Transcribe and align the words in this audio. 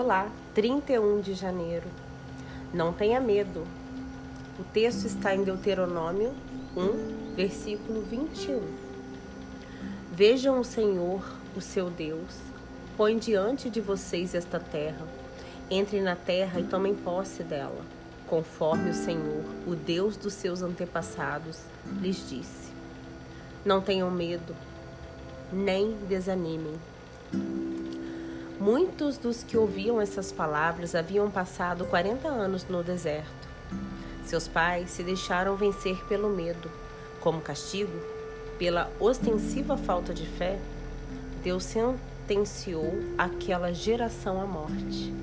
Olá, 0.00 0.30
31 0.54 1.20
de 1.20 1.34
janeiro. 1.34 1.88
Não 2.72 2.92
tenha 2.92 3.20
medo. 3.20 3.66
O 4.56 4.62
texto 4.62 5.06
está 5.06 5.34
em 5.34 5.42
Deuteronômio 5.42 6.32
1, 6.76 7.34
versículo 7.34 8.02
21. 8.02 8.62
Vejam 10.12 10.60
o 10.60 10.64
Senhor, 10.64 11.20
o 11.56 11.60
seu 11.60 11.90
Deus, 11.90 12.36
põe 12.96 13.18
diante 13.18 13.68
de 13.68 13.80
vocês 13.80 14.36
esta 14.36 14.60
terra. 14.60 15.04
Entrem 15.68 16.00
na 16.00 16.14
terra 16.14 16.60
e 16.60 16.64
tomem 16.64 16.94
posse 16.94 17.42
dela, 17.42 17.84
conforme 18.28 18.90
o 18.90 18.94
Senhor, 18.94 19.44
o 19.66 19.74
Deus 19.74 20.16
dos 20.16 20.34
seus 20.34 20.62
antepassados, 20.62 21.58
lhes 22.00 22.28
disse. 22.28 22.70
Não 23.64 23.80
tenham 23.80 24.12
medo, 24.12 24.54
nem 25.52 25.96
desanimem. 26.08 26.76
Muitos 28.60 29.16
dos 29.18 29.44
que 29.44 29.56
ouviam 29.56 30.00
essas 30.00 30.32
palavras 30.32 30.96
haviam 30.96 31.30
passado 31.30 31.84
40 31.84 32.26
anos 32.26 32.66
no 32.68 32.82
deserto. 32.82 33.48
Seus 34.24 34.48
pais 34.48 34.90
se 34.90 35.04
deixaram 35.04 35.54
vencer 35.54 36.04
pelo 36.06 36.28
medo. 36.28 36.68
Como 37.20 37.40
castigo, 37.40 37.96
pela 38.58 38.90
ostensiva 38.98 39.76
falta 39.76 40.12
de 40.12 40.26
fé, 40.26 40.58
Deus 41.40 41.62
sentenciou 41.62 42.98
aquela 43.16 43.72
geração 43.72 44.42
à 44.42 44.44
morte. 44.44 45.14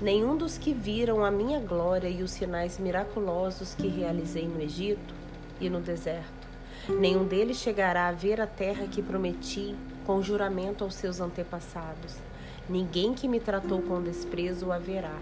Nenhum 0.00 0.34
dos 0.34 0.56
que 0.56 0.72
viram 0.72 1.22
a 1.22 1.30
minha 1.30 1.60
glória 1.60 2.08
e 2.08 2.22
os 2.22 2.30
sinais 2.30 2.78
miraculosos 2.78 3.74
que 3.74 3.86
realizei 3.86 4.48
no 4.48 4.62
Egito 4.62 5.14
e 5.60 5.68
no 5.68 5.78
deserto, 5.78 6.48
nenhum 6.88 7.26
deles 7.26 7.58
chegará 7.58 8.08
a 8.08 8.12
ver 8.12 8.40
a 8.40 8.46
terra 8.46 8.86
que 8.86 9.02
prometi 9.02 9.76
com 10.06 10.22
juramento 10.22 10.84
aos 10.84 10.94
seus 10.94 11.20
antepassados 11.20 12.31
Ninguém 12.68 13.12
que 13.12 13.26
me 13.26 13.40
tratou 13.40 13.82
com 13.82 14.02
desprezo 14.02 14.66
o 14.66 14.72
haverá. 14.72 15.16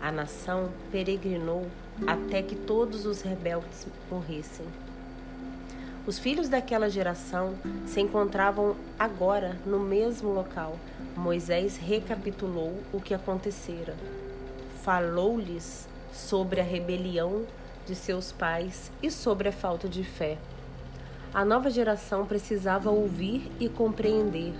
A 0.00 0.12
nação 0.12 0.70
peregrinou 0.92 1.66
até 2.06 2.42
que 2.42 2.54
todos 2.54 3.06
os 3.06 3.22
rebeldes 3.22 3.86
morressem. 4.10 4.66
Os 6.06 6.18
filhos 6.18 6.48
daquela 6.48 6.88
geração 6.88 7.54
se 7.86 8.00
encontravam 8.00 8.76
agora 8.98 9.56
no 9.66 9.80
mesmo 9.80 10.32
local. 10.32 10.78
Moisés 11.16 11.76
recapitulou 11.76 12.80
o 12.92 13.00
que 13.00 13.14
acontecera. 13.14 13.96
Falou-lhes 14.82 15.88
sobre 16.12 16.60
a 16.60 16.64
rebelião 16.64 17.44
de 17.86 17.94
seus 17.94 18.30
pais 18.30 18.92
e 19.02 19.10
sobre 19.10 19.48
a 19.48 19.52
falta 19.52 19.88
de 19.88 20.04
fé. 20.04 20.38
A 21.34 21.44
nova 21.44 21.70
geração 21.70 22.24
precisava 22.24 22.90
ouvir 22.90 23.50
e 23.58 23.68
compreender. 23.68 24.52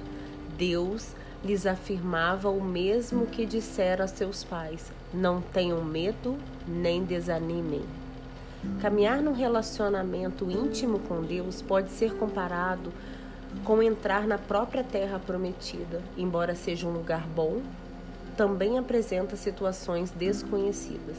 Deus 0.56 1.14
lhes 1.44 1.66
afirmava 1.66 2.48
o 2.50 2.62
mesmo 2.62 3.26
que 3.26 3.46
dissera 3.46 4.04
a 4.04 4.08
seus 4.08 4.44
pais: 4.44 4.92
não 5.12 5.40
tenham 5.40 5.84
medo 5.84 6.36
nem 6.66 7.04
desanimem. 7.04 7.84
Caminhar 8.80 9.22
num 9.22 9.32
relacionamento 9.32 10.50
íntimo 10.50 10.98
com 11.00 11.22
Deus 11.22 11.62
pode 11.62 11.90
ser 11.90 12.14
comparado 12.14 12.92
com 13.64 13.82
entrar 13.82 14.26
na 14.26 14.38
própria 14.38 14.84
terra 14.84 15.18
prometida. 15.18 16.02
Embora 16.16 16.54
seja 16.54 16.86
um 16.86 16.92
lugar 16.92 17.26
bom, 17.26 17.62
também 18.36 18.78
apresenta 18.78 19.36
situações 19.36 20.10
desconhecidas. 20.10 21.16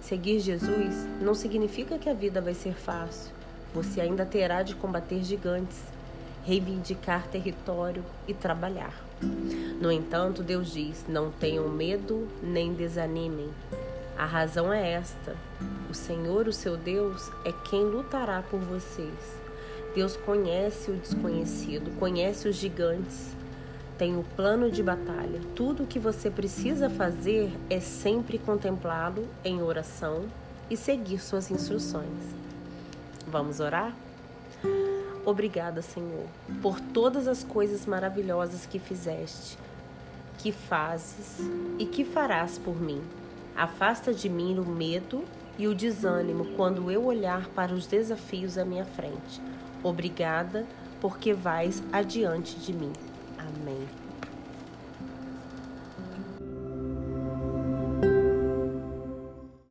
Seguir 0.00 0.38
Jesus 0.38 1.08
não 1.20 1.34
significa 1.34 1.98
que 1.98 2.08
a 2.08 2.14
vida 2.14 2.40
vai 2.40 2.54
ser 2.54 2.74
fácil. 2.74 3.32
Você 3.74 4.00
ainda 4.00 4.24
terá 4.24 4.62
de 4.62 4.74
combater 4.74 5.24
gigantes, 5.24 5.78
reivindicar 6.44 7.26
território 7.28 8.04
e 8.28 8.34
trabalhar. 8.34 8.94
No 9.80 9.90
entanto, 9.90 10.42
Deus 10.42 10.72
diz: 10.72 11.04
Não 11.08 11.30
tenham 11.30 11.68
medo 11.68 12.28
nem 12.42 12.74
desanimem. 12.74 13.48
A 14.16 14.26
razão 14.26 14.72
é 14.72 14.92
esta: 14.92 15.36
o 15.90 15.94
Senhor, 15.94 16.46
o 16.46 16.52
seu 16.52 16.76
Deus, 16.76 17.30
é 17.44 17.52
quem 17.68 17.82
lutará 17.82 18.42
por 18.42 18.60
vocês. 18.60 19.44
Deus 19.94 20.16
conhece 20.16 20.90
o 20.90 20.96
desconhecido, 20.96 21.96
conhece 21.98 22.48
os 22.48 22.56
gigantes, 22.56 23.34
tem 23.96 24.16
o 24.16 24.24
plano 24.36 24.70
de 24.70 24.82
batalha. 24.82 25.40
Tudo 25.54 25.84
o 25.84 25.86
que 25.86 26.00
você 26.00 26.30
precisa 26.30 26.90
fazer 26.90 27.50
é 27.70 27.78
sempre 27.78 28.38
contemplá-lo 28.38 29.26
em 29.44 29.62
oração 29.62 30.24
e 30.68 30.76
seguir 30.76 31.20
suas 31.20 31.50
instruções. 31.50 32.34
Vamos 33.26 33.60
orar? 33.60 33.94
Obrigada, 35.24 35.80
Senhor, 35.80 36.26
por 36.60 36.78
todas 36.78 37.26
as 37.26 37.42
coisas 37.42 37.86
maravilhosas 37.86 38.66
que 38.66 38.78
fizeste, 38.78 39.56
que 40.38 40.52
fazes 40.52 41.38
e 41.78 41.86
que 41.86 42.04
farás 42.04 42.58
por 42.58 42.78
mim. 42.78 43.02
Afasta 43.56 44.12
de 44.12 44.28
mim 44.28 44.58
o 44.58 44.66
medo 44.66 45.24
e 45.58 45.66
o 45.66 45.74
desânimo 45.74 46.44
quando 46.56 46.90
eu 46.90 47.04
olhar 47.06 47.48
para 47.48 47.72
os 47.72 47.86
desafios 47.86 48.58
à 48.58 48.64
minha 48.64 48.84
frente. 48.84 49.40
Obrigada, 49.82 50.66
porque 51.00 51.32
vais 51.32 51.82
adiante 51.92 52.58
de 52.58 52.72
mim. 52.72 52.92
Amém. 53.38 54.03